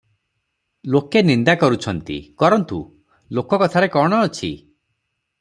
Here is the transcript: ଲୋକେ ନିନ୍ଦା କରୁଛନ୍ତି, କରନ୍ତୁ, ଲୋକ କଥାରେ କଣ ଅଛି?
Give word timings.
ଲୋକେ 0.95 1.21
ନିନ୍ଦା 1.29 1.55
କରୁଛନ୍ତି, 1.63 2.17
କରନ୍ତୁ, 2.45 2.81
ଲୋକ 3.41 3.61
କଥାରେ 3.65 3.93
କଣ 3.99 4.25
ଅଛି? 4.31 4.53